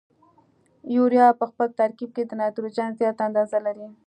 [0.95, 3.87] یوریا په خپل ترکیب کې د نایتروجن زیاته اندازه لري.